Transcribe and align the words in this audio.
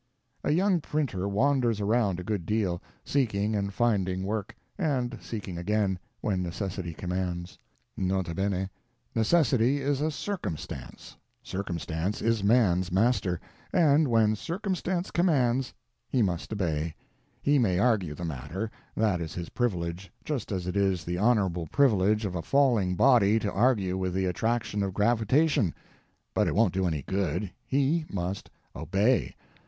A 0.43 0.51
young 0.51 0.81
printer 0.81 1.27
wanders 1.29 1.79
around 1.79 2.19
a 2.19 2.23
good 2.23 2.47
deal, 2.47 2.81
seeking 3.05 3.53
and 3.55 3.71
finding 3.71 4.23
work; 4.23 4.55
and 4.75 5.15
seeking 5.21 5.59
again, 5.59 5.99
when 6.21 6.41
necessity 6.41 6.91
commands. 6.95 7.59
N. 7.95 8.07
B. 8.23 8.67
Necessity 9.13 9.79
is 9.79 10.01
a 10.01 10.09
CIRCUMSTANCE; 10.09 11.17
Circumstance 11.43 12.19
is 12.19 12.43
man's 12.43 12.91
master—and 12.91 14.07
when 14.07 14.35
Circumstance 14.35 15.11
commands, 15.11 15.71
he 16.09 16.23
must 16.23 16.51
obey; 16.51 16.95
he 17.39 17.59
may 17.59 17.77
argue 17.77 18.15
the 18.15 18.25
matter—that 18.25 19.21
is 19.21 19.35
his 19.35 19.49
privilege, 19.49 20.11
just 20.25 20.51
as 20.51 20.65
it 20.65 20.75
is 20.75 21.05
the 21.05 21.19
honorable 21.19 21.67
privilege 21.67 22.25
of 22.25 22.33
a 22.33 22.41
falling 22.41 22.95
body 22.95 23.37
to 23.37 23.51
argue 23.53 23.95
with 23.95 24.15
the 24.15 24.25
attraction 24.25 24.81
of 24.81 24.95
gravitation—but 24.95 26.47
it 26.47 26.55
won't 26.55 26.73
do 26.73 26.87
any 26.87 27.03
good, 27.03 27.51
he 27.67 28.07
must 28.09 28.49
OBEY. 28.75 29.35